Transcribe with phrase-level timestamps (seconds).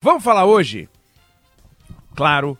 [0.00, 0.88] Vamos falar hoje?
[2.14, 2.56] Claro,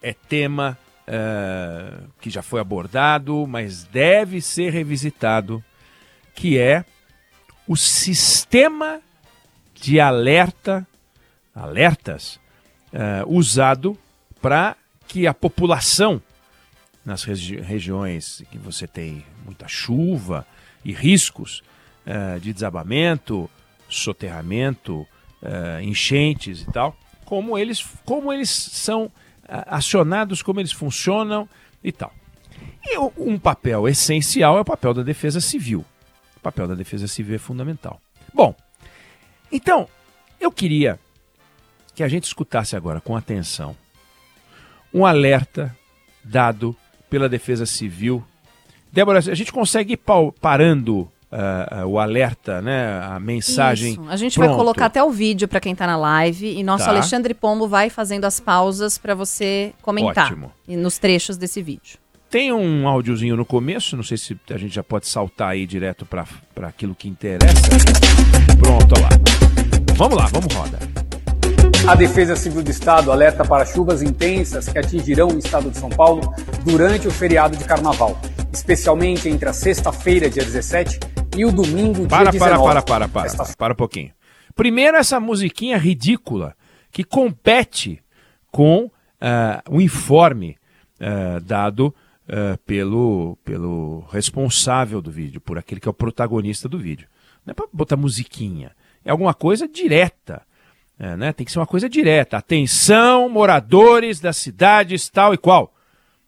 [0.00, 5.64] é tema uh, que já foi abordado, mas deve ser revisitado,
[6.32, 6.84] que é
[7.66, 9.00] o sistema
[9.74, 10.86] de alerta,
[11.52, 12.38] alertas,
[12.92, 13.98] uh, usado
[14.40, 14.76] para
[15.08, 16.22] que a população
[17.04, 20.46] nas regi regiões que você tem muita chuva
[20.84, 21.64] e riscos
[22.06, 23.50] uh, de desabamento,
[23.88, 25.04] soterramento,
[25.42, 29.12] uh, enchentes e tal, como eles, como eles são uh,
[29.66, 31.48] acionados, como eles funcionam
[31.82, 32.12] e tal.
[32.84, 35.84] E um papel essencial é o papel da defesa civil.
[36.36, 38.00] O papel da defesa civil é fundamental.
[38.32, 38.54] Bom,
[39.52, 39.88] então,
[40.40, 40.98] eu queria
[41.94, 43.76] que a gente escutasse agora com atenção
[44.92, 45.76] um alerta
[46.24, 46.76] dado
[47.08, 48.24] pela Defesa Civil.
[48.92, 50.00] Débora, a gente consegue ir
[50.40, 53.00] parando uh, uh, o alerta, né?
[53.02, 53.92] A mensagem.
[53.92, 54.04] Isso.
[54.08, 54.48] A gente Pronto.
[54.48, 56.90] vai colocar até o vídeo para quem está na live e nosso Tá.
[56.90, 60.52] Alexandre Pombo vai fazendo as pausas para você comentar Ótimo.
[60.66, 61.98] e nos trechos desse vídeo.
[62.28, 66.06] Tem um áudiozinho no começo, não sei se a gente já pode saltar aí direto
[66.06, 66.24] para
[66.68, 67.54] aquilo que interessa.
[68.58, 69.08] Pronto, olha lá.
[69.96, 70.78] Vamos lá, vamos roda.
[71.88, 75.88] A Defesa Civil do Estado alerta para chuvas intensas que atingirão o estado de São
[75.88, 76.32] Paulo
[76.64, 78.16] durante o feriado de carnaval,
[78.52, 81.00] especialmente entre a sexta-feira, dia 17,
[81.36, 82.62] e o domingo, dia Para, 19.
[82.64, 84.12] para, para, para, para, para, para um pouquinho.
[84.54, 86.56] Primeiro, essa musiquinha ridícula
[86.90, 88.02] que compete
[88.50, 90.56] com ah, o informe
[91.00, 91.94] ah, dado
[92.28, 97.08] ah, pelo, pelo responsável do vídeo, por aquele que é o protagonista do vídeo.
[97.46, 98.72] Não é para botar musiquinha,
[99.04, 100.42] é alguma coisa direta.
[100.98, 101.32] É, né?
[101.32, 102.36] Tem que ser uma coisa direta.
[102.36, 105.72] Atenção, moradores das cidades tal e qual.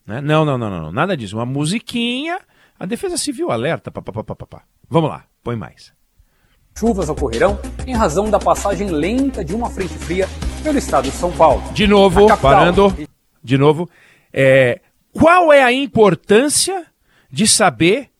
[0.06, 0.20] Né?
[0.20, 1.36] Não, não, não, não, não, nada disso.
[1.36, 2.38] Uma musiquinha,
[2.78, 3.90] a Defesa Civil alerta.
[3.90, 4.62] Pá, pá, pá, pá, pá, pá.
[4.88, 5.92] Vamos lá, põe mais.
[6.78, 10.26] Chuvas ocorrerão em razão da passagem lenta de uma frente fria
[10.62, 11.62] pelo estado de São Paulo.
[11.72, 12.96] De novo, parando.
[13.42, 13.88] De novo.
[14.32, 14.80] É,
[15.12, 16.86] qual é a importância
[17.30, 18.10] de saber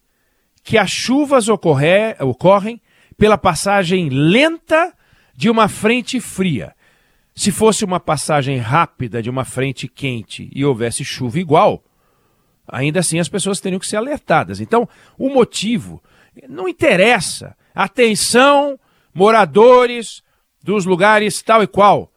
[0.63, 2.81] que as chuvas ocorrer, ocorrem
[3.17, 4.93] pela passagem lenta
[5.35, 6.75] de uma frente fria?
[7.35, 11.83] Se fosse uma passagem rápida de uma frente quente e houvesse chuva igual,
[12.69, 14.61] ainda assim as pessoas teriam que ser alertadas.
[14.61, 14.89] Então,
[15.19, 16.03] o motivo
[16.49, 17.57] não interessa.
[17.75, 18.79] Atenção,
[19.15, 20.23] moradores
[20.63, 22.13] dos lugares tal e qual.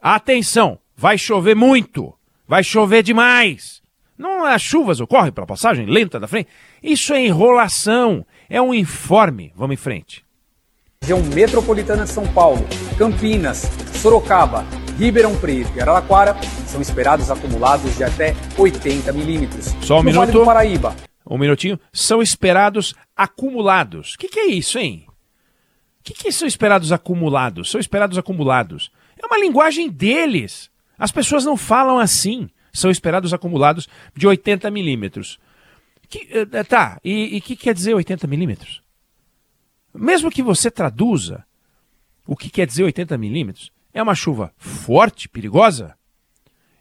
[0.00, 2.14] Atenção, vai chover muito,
[2.46, 3.82] vai chover demais.
[4.16, 6.48] Não as chuvas ocorrem pela passagem lenta da frente.
[6.82, 9.52] Isso é enrolação, é um informe.
[9.54, 10.27] Vamos em frente.
[11.02, 12.66] Região metropolitana de São Paulo,
[12.98, 13.62] Campinas,
[13.94, 14.64] Sorocaba,
[14.98, 16.36] Ribeirão Preto e Araraquara
[16.66, 19.66] são esperados acumulados de até 80 milímetros.
[19.80, 20.38] Só um no Vale minuto.
[20.40, 20.96] do Paraíba,
[21.28, 21.78] Um minutinho.
[21.92, 24.14] São esperados acumulados.
[24.14, 25.06] O que, que é isso, hein?
[26.00, 27.70] O que, que são esperados acumulados?
[27.70, 28.90] São esperados acumulados.
[29.22, 30.70] É uma linguagem deles.
[30.98, 32.48] As pessoas não falam assim.
[32.72, 35.38] São esperados acumulados de 80 milímetros.
[36.08, 38.82] Que, eh, tá, e o que quer dizer 80 milímetros?
[39.94, 41.44] Mesmo que você traduza
[42.26, 45.96] o que quer dizer 80 milímetros, é uma chuva forte, perigosa?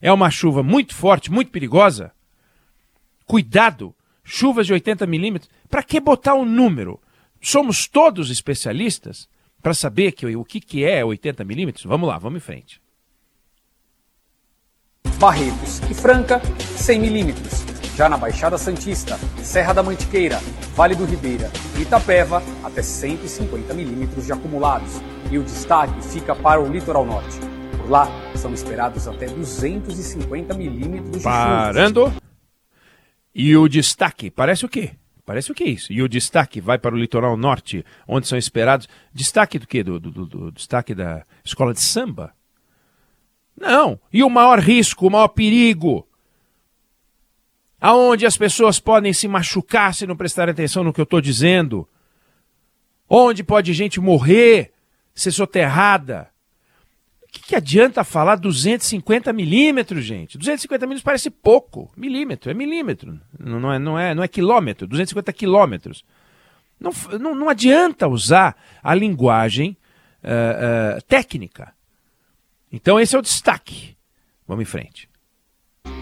[0.01, 2.12] É uma chuva muito forte, muito perigosa?
[3.25, 5.50] Cuidado, chuvas de 80 milímetros.
[5.69, 7.00] Para que botar um número?
[7.42, 9.27] Somos todos especialistas
[9.62, 11.86] para saber que, o que, que é 80 milímetros?
[11.86, 12.81] Vamos lá, vamos em frente.
[15.19, 17.76] Barretos e Franca, 100 milímetros.
[17.98, 20.40] Já na Baixada Santista, Serra da Mantiqueira,
[20.76, 25.02] Vale do Ribeira e Itapeva, até 150 milímetros de acumulados.
[25.32, 27.40] E o destaque fica para o litoral norte.
[27.76, 32.14] Por lá, são esperados até 250 milímetros de Parando.
[33.34, 34.92] E o destaque, parece o quê?
[35.26, 35.92] Parece o que é isso?
[35.92, 38.88] E o destaque vai para o litoral norte, onde são esperados.
[39.12, 39.82] Destaque do quê?
[39.82, 42.32] Do, do, do, do destaque da escola de samba?
[43.60, 44.00] Não.
[44.14, 46.06] E o maior risco, o maior perigo?
[47.79, 51.88] Aonde as pessoas podem se machucar se não prestarem atenção no que eu estou dizendo?
[53.07, 54.74] Onde pode gente morrer,
[55.13, 56.29] ser soterrada?
[57.24, 60.38] O que, que adianta falar 250 milímetros, gente?
[60.38, 61.91] 250 milímetros parece pouco.
[61.95, 63.19] Milímetro, é milímetro.
[63.38, 66.03] Não é, não é, não é quilômetro, 250 quilômetros.
[66.79, 69.77] Não, não, não adianta usar a linguagem
[70.24, 71.74] uh, uh, técnica.
[72.71, 73.95] Então esse é o destaque.
[74.47, 75.09] Vamos em frente.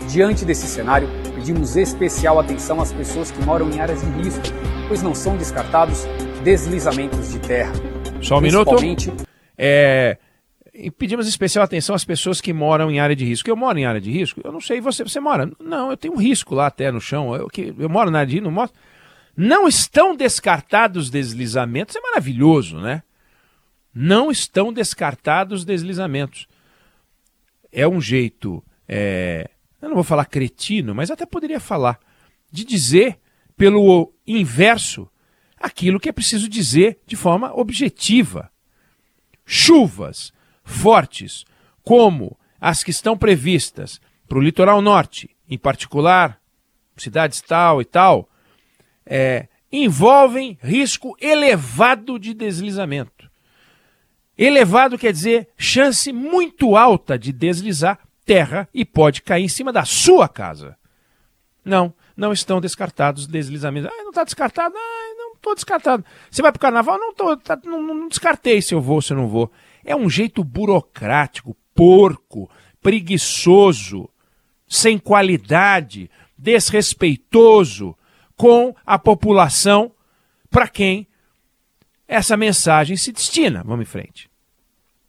[0.09, 4.43] Diante desse cenário, pedimos especial atenção às pessoas que moram em áreas de risco,
[4.87, 6.05] pois não são descartados
[6.43, 7.73] deslizamentos de terra.
[8.21, 8.75] Só um minuto.
[9.57, 10.17] É,
[10.97, 13.49] pedimos especial atenção às pessoas que moram em área de risco.
[13.49, 14.41] Eu moro em área de risco?
[14.43, 15.51] Eu não sei, você, você mora?
[15.59, 17.35] Não, eu tenho um risco lá até no chão.
[17.35, 18.79] Eu, que, eu moro na área de risco, não mostro.
[19.35, 23.03] Não estão descartados deslizamentos, é maravilhoso, né?
[23.93, 26.47] Não estão descartados deslizamentos.
[27.71, 29.49] É um jeito, é,
[29.85, 31.99] eu não vou falar cretino, mas até poderia falar,
[32.51, 33.19] de dizer
[33.55, 35.07] pelo inverso
[35.57, 38.51] aquilo que é preciso dizer de forma objetiva.
[39.45, 40.33] Chuvas
[40.63, 41.45] fortes,
[41.83, 46.41] como as que estão previstas para o litoral norte, em particular,
[46.97, 48.27] cidades tal e tal,
[49.05, 53.29] é, envolvem risco elevado de deslizamento.
[54.35, 59.85] Elevado quer dizer chance muito alta de deslizar terra e pode cair em cima da
[59.85, 60.77] sua casa.
[61.63, 63.89] Não, não estão descartados deslizamentos.
[63.91, 64.75] Ah, não está descartado?
[64.77, 66.03] Ah, não estou descartado.
[66.29, 66.97] Você vai para o carnaval?
[66.97, 69.51] Não, tô, tá, não, não descartei se eu vou, se eu não vou.
[69.83, 72.49] É um jeito burocrático, porco,
[72.81, 74.09] preguiçoso,
[74.67, 77.95] sem qualidade, desrespeitoso
[78.35, 79.91] com a população
[80.49, 81.07] para quem
[82.07, 83.63] essa mensagem se destina.
[83.63, 84.29] Vamos em frente.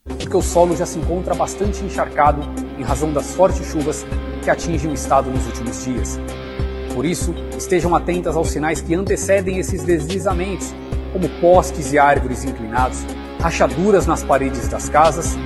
[0.07, 2.43] Porque o solo já se encontra bastante encharcado
[2.79, 4.07] em razão das fortes chuvas
[4.43, 6.19] que atingem o estado nos últimos dias.
[6.95, 10.75] Por isso, estejam atentas aos sinais que antecedem esses deslizamentos,
[11.13, 13.05] como postes e árvores inclinados,
[13.41, 15.37] rachaduras nas paredes das casas,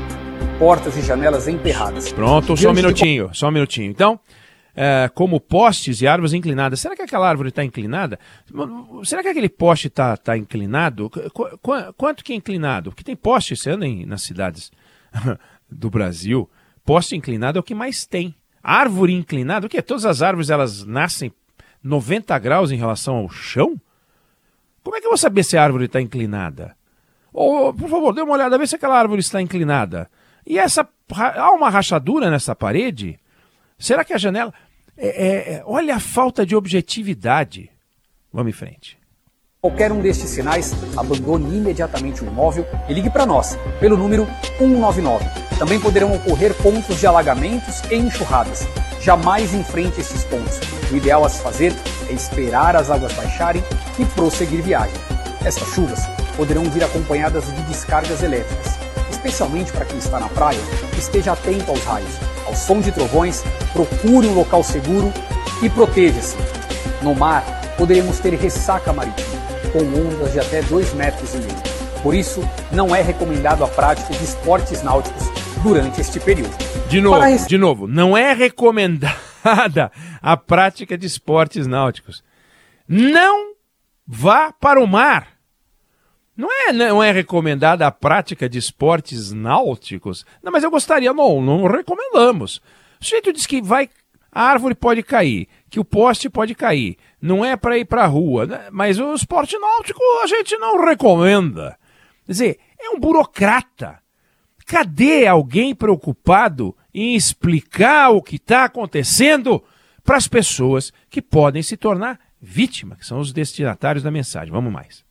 [0.59, 2.13] portas e janelas emperradas.
[2.13, 3.91] Pronto, só um minutinho, só um minutinho.
[3.91, 4.21] Então,
[4.75, 6.81] é, como postes e árvores inclinadas.
[6.81, 8.19] Será que aquela árvore está inclinada?
[9.05, 11.11] Será que aquele poste está tá inclinado?
[11.11, 12.90] Qu qu quanto que é inclinado?
[12.90, 14.70] Porque tem poste, você anda em, nas cidades
[15.70, 16.49] do Brasil,
[16.84, 18.34] poste inclinado é o que mais tem.
[18.62, 19.81] Árvore inclinada, o que?
[19.81, 21.32] Todas as árvores elas nascem
[21.82, 23.81] 90 graus em relação ao chão?
[24.82, 26.76] Como é que eu vou saber se a árvore está inclinada?
[27.32, 30.11] Ou, por favor, dê uma olhada, vê se aquela árvore está inclinada.
[30.46, 33.19] E essa há uma rachadura nessa parede?
[33.81, 34.53] Será que a janela.
[34.97, 37.71] É, é, é, olha a falta de objetividade.
[38.31, 38.99] Vamos em frente.
[39.62, 44.27] Qualquer um destes sinais, abandone imediatamente o imóvel e ligue para nós, pelo número
[44.59, 45.25] 199.
[45.59, 48.67] Também poderão ocorrer pontos de alagamentos e enxurradas.
[49.01, 50.58] Jamais enfrente esses pontos.
[50.91, 51.72] O ideal a se fazer
[52.08, 53.63] é esperar as águas baixarem
[53.99, 54.96] e prosseguir viagem.
[55.44, 56.01] Estas chuvas
[56.37, 58.80] poderão vir acompanhadas de descargas elétricas.
[59.20, 60.58] Especialmente para quem está na praia,
[60.96, 65.12] esteja atento aos raios, ao som de trovões, procure um local seguro
[65.62, 66.39] e proteja-se.
[67.03, 67.44] No mar,
[67.77, 69.29] poderemos ter ressaca marítima,
[69.72, 71.62] com ondas de até 2 metros e meio.
[72.03, 72.41] Por isso,
[72.72, 75.24] não é recomendado a prática de esportes náuticos
[75.62, 76.56] durante este período.
[76.89, 79.12] De novo, de novo, não é recomendada
[80.22, 82.24] a prática de esportes náuticos.
[82.89, 83.53] Não
[84.06, 85.30] vá para o mar
[86.41, 90.25] não é, não é recomendada a prática de esportes náuticos?
[90.43, 91.13] Não, mas eu gostaria.
[91.13, 92.63] Não, não recomendamos.
[92.99, 93.91] O sujeito diz que vai,
[94.32, 96.97] a árvore pode cair, que o poste pode cair.
[97.20, 98.47] Não é para ir para a rua.
[98.47, 98.69] Né?
[98.73, 101.79] Mas o esporte náutico a gente não recomenda.
[102.25, 103.99] Quer dizer, é um burocrata.
[104.65, 109.63] Cadê alguém preocupado em explicar o que está acontecendo
[110.03, 114.51] para as pessoas que podem se tornar vítimas, que são os destinatários da mensagem?
[114.51, 115.09] Vamos mais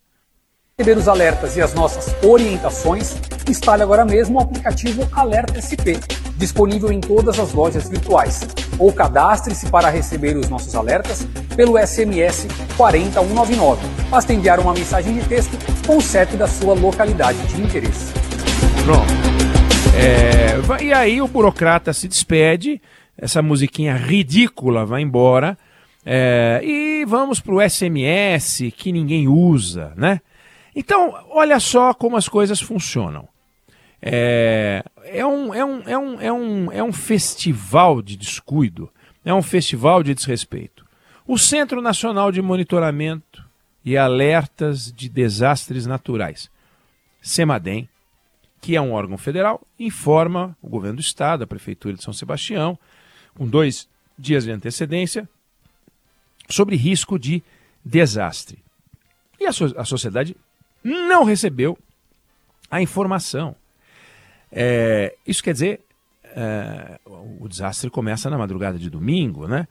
[0.80, 3.18] receber os alertas e as nossas orientações,
[3.50, 6.00] instale agora mesmo o aplicativo Alerta SP,
[6.38, 8.48] disponível em todas as lojas virtuais.
[8.78, 13.86] Ou cadastre-se para receber os nossos alertas pelo SMS 40199.
[14.10, 15.52] Basta enviar uma mensagem de texto
[15.86, 18.14] com o CEP da sua localidade de interesse.
[18.86, 19.12] Pronto.
[19.98, 22.82] É, e aí o burocrata se despede,
[23.18, 25.58] essa musiquinha ridícula vai embora.
[26.06, 30.22] é, e vamos pro SMS que ninguém usa, né?
[30.80, 33.28] Então, olha só como as coisas funcionam.
[34.02, 38.90] É, é, um, é, um, é, um, é, um, é um festival de descuido,
[39.26, 40.86] é um festival de desrespeito.
[41.28, 43.44] O Centro Nacional de Monitoramento
[43.84, 46.50] e Alertas de Desastres Naturais,
[47.22, 47.90] CEMADEM,
[48.62, 52.80] que é um órgão federal, informa o governo do estado, a prefeitura de São Sebastião,
[53.36, 53.86] com dois
[54.18, 55.28] dias de antecedência,
[56.50, 57.44] sobre risco de
[57.84, 58.64] desastre.
[59.38, 60.38] E a, so- a sociedade
[60.84, 61.78] não recebeu
[62.70, 63.56] a informação.
[64.52, 65.82] É, isso quer dizer,
[66.36, 69.68] é, o desastre começa na madrugada de domingo, né?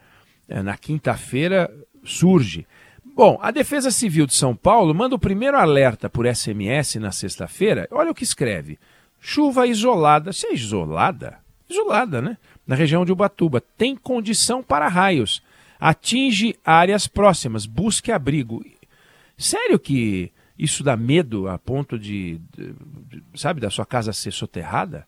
[0.49, 1.71] É, na quinta-feira
[2.05, 2.67] surge.
[3.05, 7.89] Bom, a Defesa Civil de São Paulo manda o primeiro alerta por SMS na sexta-feira.
[7.91, 8.79] Olha o que escreve:
[9.21, 10.33] chuva isolada.
[10.33, 11.39] Se é isolada?
[11.69, 12.39] Isolada, né?
[12.67, 13.61] Na região de Ubatuba.
[13.61, 15.43] Tem condição para raios.
[15.81, 17.67] Atinge áreas próximas.
[17.67, 18.65] Busque abrigo.
[19.37, 22.75] Sério que isso dá medo a ponto de, de-
[23.09, 25.07] de- sabe, da sua casa ser soterrada?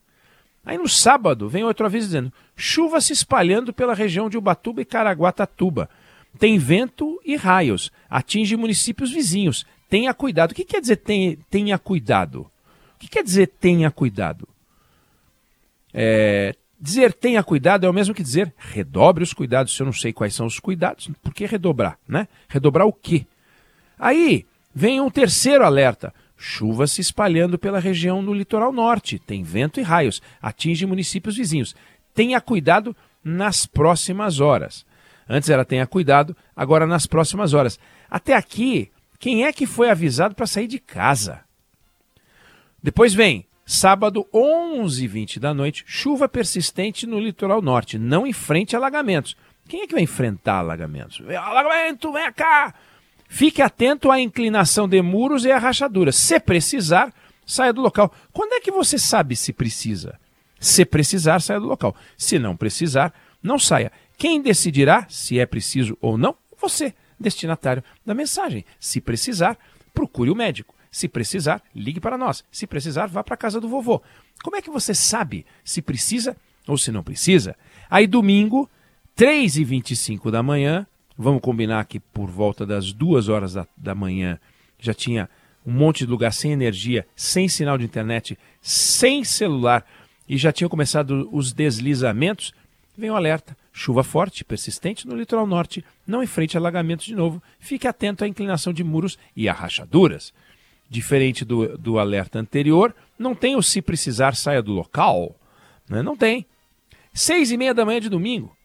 [0.64, 4.84] Aí no sábado vem outro aviso dizendo: chuva se espalhando pela região de Ubatuba e
[4.84, 5.88] Caraguatatuba.
[6.38, 7.90] Tem vento e raios.
[8.08, 9.66] Atinge municípios vizinhos.
[9.88, 10.52] Tenha cuidado.
[10.52, 12.42] O que quer dizer tenha, tenha cuidado?
[12.94, 14.46] O que quer dizer tenha cuidado?
[15.92, 19.74] É, dizer tenha cuidado é o mesmo que dizer redobre os cuidados.
[19.74, 21.98] Se eu não sei quais são os cuidados, por que redobrar?
[22.06, 22.28] Né?
[22.48, 23.26] Redobrar o quê?
[23.98, 26.12] Aí vem um terceiro alerta.
[26.36, 29.18] Chuva se espalhando pela região no litoral norte.
[29.18, 30.22] Tem vento e raios.
[30.40, 31.74] Atinge municípios vizinhos.
[32.14, 34.86] Tenha cuidado nas próximas horas.
[35.28, 37.78] Antes era tenha cuidado, agora nas próximas horas.
[38.10, 41.40] Até aqui, quem é que foi avisado para sair de casa?
[42.82, 47.98] Depois vem sábado, 11h20 da noite, chuva persistente no litoral norte.
[47.98, 49.36] Não enfrente alagamentos.
[49.68, 51.22] Quem é que vai enfrentar alagamentos?
[51.28, 52.74] Alagamento, vem cá!
[53.32, 56.10] Fique atento à inclinação de muros e à rachadura.
[56.10, 57.14] Se precisar,
[57.46, 58.12] saia do local.
[58.32, 60.18] Quando é que você sabe se precisa?
[60.58, 61.94] Se precisar, saia do local.
[62.18, 63.92] Se não precisar, não saia.
[64.18, 66.34] Quem decidirá se é preciso ou não?
[66.60, 68.64] Você, destinatário da mensagem.
[68.80, 69.56] Se precisar,
[69.94, 70.74] procure o médico.
[70.90, 72.44] Se precisar, ligue para nós.
[72.50, 74.02] Se precisar, vá para a casa do vovô.
[74.42, 77.56] Como é que você sabe se precisa ou se não precisa?
[77.88, 78.68] Aí, domingo,
[79.16, 80.84] 3h25 da manhã,
[81.20, 84.38] vamos combinar que por volta das duas horas da, da manhã
[84.78, 85.28] já tinha
[85.64, 89.84] um monte de lugar sem energia, sem sinal de internet, sem celular
[90.26, 92.54] e já tinham começado os deslizamentos.
[92.96, 97.86] Vem o alerta: chuva forte, persistente no litoral norte, não enfrente alagamentos de novo, fique
[97.86, 100.32] atento à inclinação de muros e a rachaduras.
[100.88, 105.36] Diferente do, do alerta anterior, não tem o se precisar saia do local.
[105.88, 106.02] Né?
[106.02, 106.46] Não tem.
[107.12, 108.56] Seis e meia da manhã de domingo,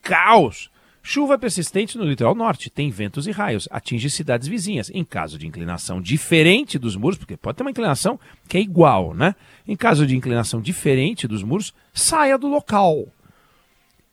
[0.00, 0.70] caos.
[1.06, 4.88] Chuva persistente no litoral norte, tem ventos e raios, atinge cidades vizinhas.
[4.88, 8.18] Em caso de inclinação diferente dos muros, porque pode ter uma inclinação
[8.48, 9.34] que é igual, né?
[9.68, 13.06] Em caso de inclinação diferente dos muros, saia do local.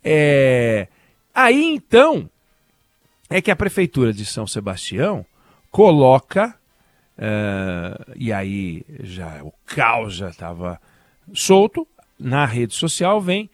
[0.04, 0.90] É...
[1.34, 2.30] Aí então
[3.30, 5.26] é que a prefeitura de São Sebastião
[5.72, 6.54] coloca
[7.18, 10.78] eh, e aí já o caos já estava
[11.34, 11.88] solto
[12.20, 13.50] na rede social vem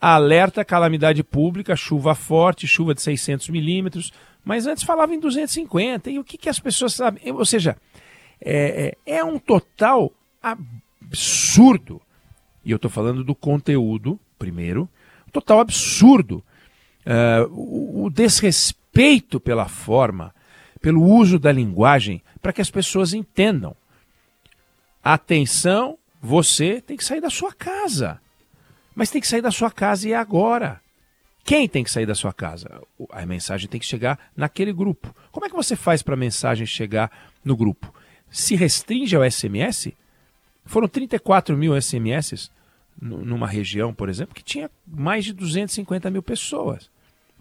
[0.00, 4.12] alerta calamidade pública chuva forte chuva de 600 milímetros
[4.44, 7.76] mas antes falava em 250 e o que, que as pessoas sabem ou seja
[8.40, 12.00] é, é, é um total absurdo
[12.64, 14.88] e eu estou falando do conteúdo primeiro
[15.32, 16.42] total absurdo
[17.00, 20.34] Uh, o, o desrespeito pela forma,
[20.80, 23.74] pelo uso da linguagem, para que as pessoas entendam.
[25.02, 28.20] Atenção, você tem que sair da sua casa.
[28.94, 30.80] Mas tem que sair da sua casa e é agora.
[31.44, 32.82] Quem tem que sair da sua casa?
[33.10, 35.14] A mensagem tem que chegar naquele grupo.
[35.32, 37.10] Como é que você faz para a mensagem chegar
[37.44, 37.92] no grupo?
[38.30, 39.92] Se restringe ao SMS?
[40.64, 42.50] Foram 34 mil SMS
[43.00, 46.90] nu- numa região, por exemplo, que tinha mais de 250 mil pessoas.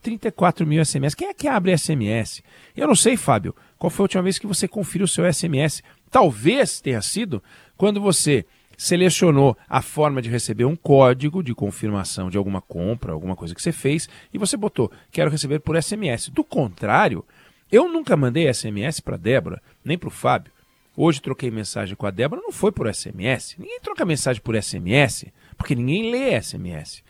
[0.01, 1.13] 34 mil SMS.
[1.13, 2.41] Quem é que abre SMS?
[2.75, 5.83] Eu não sei, Fábio, qual foi a última vez que você conferiu o seu SMS.
[6.09, 7.43] Talvez tenha sido
[7.77, 8.45] quando você
[8.79, 13.61] selecionou a forma de receber um código de confirmação de alguma compra, alguma coisa que
[13.61, 16.29] você fez, e você botou, quero receber por SMS.
[16.29, 17.25] Do contrário,
[17.69, 20.53] eu nunca mandei SMS para Débora, nem para o Fábio.
[20.95, 23.55] Hoje troquei mensagem com a Débora, não foi por SMS.
[23.59, 25.25] Ninguém troca mensagem por SMS,
[25.57, 27.03] porque ninguém lê SMS.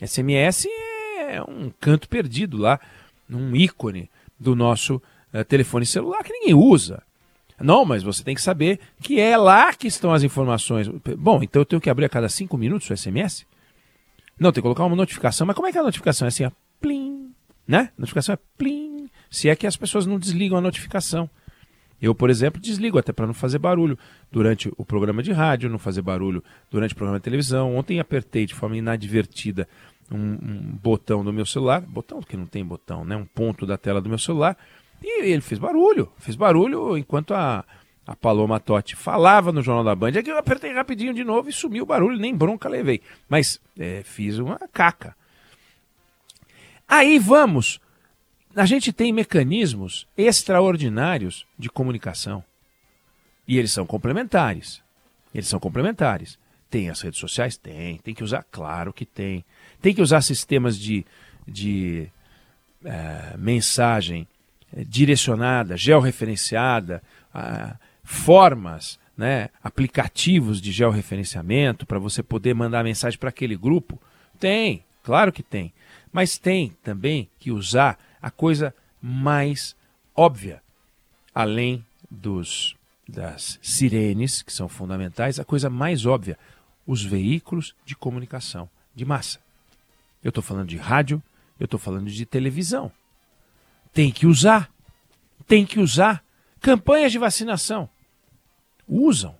[0.00, 0.66] SMS
[1.18, 2.80] é um canto perdido lá,
[3.28, 4.08] um ícone
[4.38, 4.96] do nosso
[5.34, 7.02] uh, telefone celular que ninguém usa.
[7.60, 10.88] Não, mas você tem que saber que é lá que estão as informações.
[11.18, 13.46] Bom, então eu tenho que abrir a cada cinco minutos o SMS?
[14.38, 15.46] Não, tem que colocar uma notificação.
[15.46, 16.26] Mas como é que é a notificação?
[16.26, 16.50] É assim, ó,
[16.80, 17.32] plim,
[17.68, 17.90] né?
[17.96, 19.08] A notificação é plim.
[19.30, 21.28] Se é que as pessoas não desligam a notificação.
[22.00, 23.98] Eu, por exemplo, desligo até para não fazer barulho
[24.32, 27.76] durante o programa de rádio, não fazer barulho durante o programa de televisão.
[27.76, 29.68] Ontem apertei de forma inadvertida
[30.10, 33.14] um, um botão do meu celular, botão que não tem botão, né?
[33.14, 34.56] Um ponto da tela do meu celular
[35.02, 37.64] e ele fez barulho, fez barulho enquanto a,
[38.06, 40.10] a Paloma Totti falava no Jornal da Band.
[40.10, 43.00] É que eu apertei rapidinho de novo e sumiu o barulho, nem bronca levei.
[43.28, 45.16] Mas é, fiz uma caca.
[46.88, 47.80] Aí vamos.
[48.54, 52.42] A gente tem mecanismos extraordinários de comunicação.
[53.46, 54.82] E eles são complementares.
[55.32, 56.38] Eles são complementares.
[56.68, 57.56] Tem as redes sociais?
[57.56, 57.98] Tem.
[57.98, 58.44] Tem que usar?
[58.50, 59.44] Claro que tem.
[59.80, 61.06] Tem que usar sistemas de,
[61.46, 62.08] de
[62.84, 64.26] é, mensagem
[64.86, 67.02] direcionada, georreferenciada,
[67.34, 74.00] ah, formas, né, aplicativos de georreferenciamento para você poder mandar mensagem para aquele grupo?
[74.38, 75.72] Tem, claro que tem.
[76.12, 79.76] Mas tem também que usar a coisa mais
[80.14, 80.62] óbvia,
[81.34, 82.76] além dos
[83.08, 86.38] das sirenes, que são fundamentais, a coisa mais óbvia,
[86.86, 89.40] os veículos de comunicação de massa.
[90.22, 91.22] Eu estou falando de rádio,
[91.58, 92.90] eu estou falando de televisão.
[93.92, 94.70] Tem que usar.
[95.46, 96.24] Tem que usar.
[96.60, 97.88] Campanhas de vacinação.
[98.86, 99.34] Usam.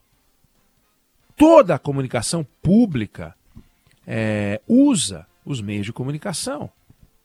[1.36, 3.34] Toda a comunicação pública
[4.06, 6.70] é, usa os meios de comunicação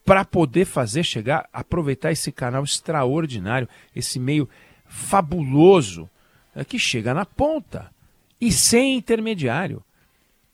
[0.05, 4.47] para poder fazer chegar, aproveitar esse canal extraordinário, esse meio
[4.85, 6.09] fabuloso
[6.55, 7.91] é, que chega na ponta
[8.39, 9.83] e sem intermediário.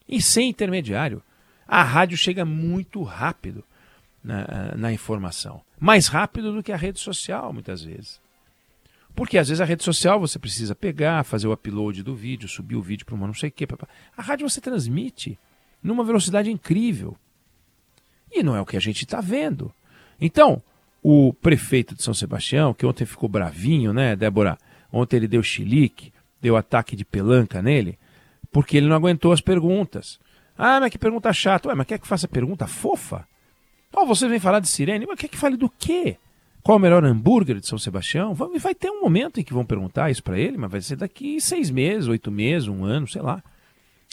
[0.08, 1.22] E sem intermediário.
[1.68, 3.63] A rádio chega muito rápido
[4.24, 8.22] na, na informação mais rápido do que a rede social, muitas vezes.
[9.16, 12.75] Porque às vezes a rede social você precisa pegar, fazer o upload do vídeo, subir
[12.75, 13.68] o vídeo para uma não sei o quê.
[14.16, 15.40] A rádio você transmite
[15.82, 17.18] numa velocidade incrível.
[18.32, 19.74] E não é o que a gente está vendo.
[20.20, 20.62] Então,
[21.01, 24.60] o prefeito de São Sebastião, que ontem ficou bravinho, né, Débora?
[24.94, 27.98] Ontem ele deu chilique, deu ataque de pelanca nele,
[28.51, 30.20] porque ele não aguentou as perguntas.
[30.55, 31.70] Ah, mas que pergunta chata.
[31.70, 33.27] Ué, mas quer que faça pergunta fofa?
[33.94, 36.18] Oh, você vem falar de sirene, mas quer que fale do quê?
[36.64, 38.34] Qual o melhor hambúrguer de São Sebastião?
[38.34, 40.96] Vai, vai ter um momento em que vão perguntar isso para ele, mas vai ser
[40.96, 43.44] daqui seis meses, oito meses, um ano, sei lá.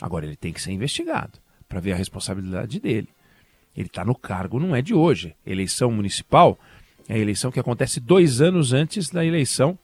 [0.01, 1.39] Agora ele tem que ser investigado
[1.69, 3.09] para ver a responsabilidade dele.
[3.77, 5.37] Ele está no cargo, não é de hoje.
[5.47, 6.59] Eleição municipal
[7.09, 9.79] é a eleição que acontece dois anos antes da eleição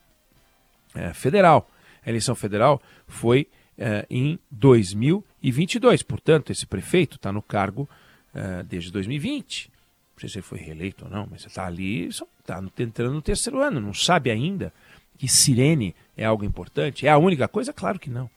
[0.94, 1.70] é, federal.
[2.04, 6.02] A eleição federal foi é, em 2022.
[6.02, 7.88] Portanto, esse prefeito está no cargo
[8.34, 9.73] é, desde 2020
[10.14, 13.22] não sei se ele foi reeleito ou não, mas você está ali, está entrando no
[13.22, 14.72] terceiro ano, não sabe ainda
[15.18, 17.06] que sirene é algo importante?
[17.06, 17.72] É a única coisa?
[17.72, 18.28] Claro que não.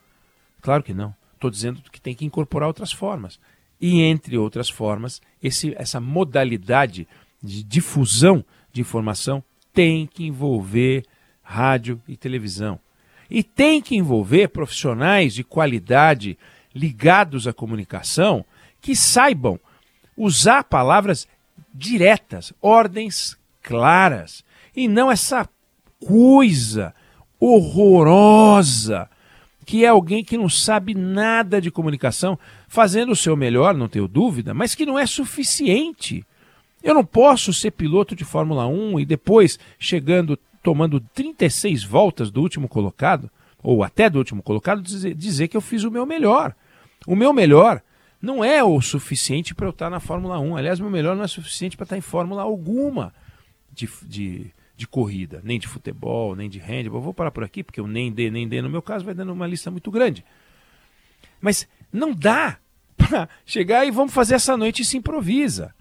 [0.61, 1.13] Claro que não.
[1.33, 3.39] Estou dizendo que tem que incorporar outras formas.
[3.79, 7.07] E, entre outras formas, esse, essa modalidade
[7.41, 11.03] de difusão de informação tem que envolver
[11.43, 12.79] rádio e televisão.
[13.29, 16.37] E tem que envolver profissionais de qualidade
[16.73, 18.43] ligados à comunicação
[18.81, 19.59] que saibam
[20.15, 21.27] usar palavras
[21.74, 24.43] diretas, ordens claras,
[24.76, 25.48] e não essa
[26.00, 26.93] coisa
[27.39, 29.10] horrorosa
[29.67, 32.39] que é alguém que não sabe nada de comunicação,
[32.70, 36.26] fazendo o seu melhor, não tenho dúvida, mas que não é suficiente.
[36.82, 42.41] Eu não posso ser piloto de Fórmula 1 e depois, chegando, tomando 36 voltas do
[42.41, 43.30] último colocado,
[43.62, 46.56] ou até do último colocado, dizer, dizer que eu fiz o meu melhor.
[47.06, 47.82] O meu melhor
[48.21, 50.58] não é o suficiente para eu estar na Fórmula 1.
[50.58, 53.13] Aliás, meu melhor não é suficiente para estar em Fórmula alguma
[53.71, 57.01] de, de, de, corrida, nem de futebol, nem de handball.
[57.01, 59.32] Vou parar por aqui, porque o nem D, nem D no meu caso vai dando
[59.32, 60.25] uma lista muito grande.
[61.39, 62.58] Mas não dá
[62.97, 65.73] para chegar e vamos fazer essa noite e se improvisa.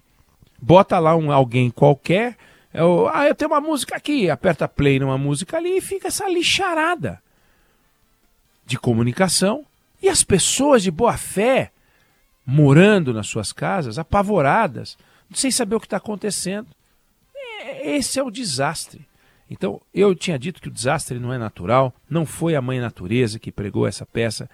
[0.61, 2.37] Bota lá um, alguém qualquer,
[2.73, 6.29] eu, ah, eu tenho uma música aqui, aperta play numa música ali e fica essa
[6.29, 7.21] lixarada
[8.65, 9.65] de comunicação.
[10.01, 11.71] E as pessoas de boa fé
[12.49, 14.97] morando nas suas casas, apavoradas,
[15.33, 16.69] sem saber o que está acontecendo.
[17.35, 19.05] É, esse é o desastre.
[19.49, 23.37] Então, eu tinha dito que o desastre não é natural, não foi a mãe natureza
[23.37, 24.49] que pregou essa peça.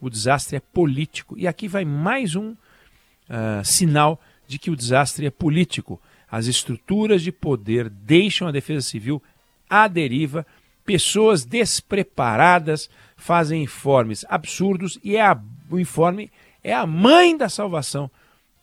[0.00, 1.38] O desastre é político.
[1.38, 6.00] E aqui vai mais um uh, sinal de que o desastre é político.
[6.28, 9.22] As estruturas de poder deixam a defesa civil
[9.70, 10.44] à deriva,
[10.84, 15.36] pessoas despreparadas fazem informes absurdos e é
[15.70, 16.30] o informe
[16.66, 18.10] é a mãe da salvação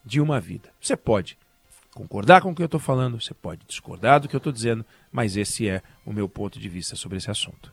[0.04, 0.70] de uma vida.
[0.82, 1.38] Você pode
[1.96, 4.86] concordar com o que eu estou falando, você pode discordar do que eu estou dizendo,
[5.10, 7.72] mas esse é o meu ponto de vista sobre esse assunto.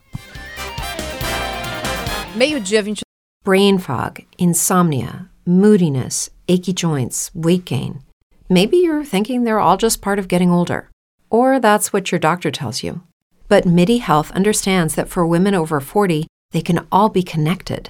[2.33, 3.01] Meio-dia 20.
[3.43, 7.99] Brain fog, insomnia, moodiness, achy joints, weight gain.
[8.47, 10.89] Maybe you're thinking they're all just part of getting older,
[11.29, 13.01] or that's what your doctor tells you.
[13.49, 17.89] But MIDI Health understands that for women over 40, they can all be connected.